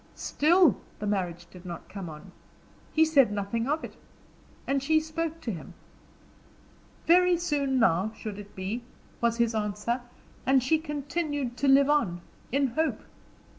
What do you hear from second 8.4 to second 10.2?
be, was his answer,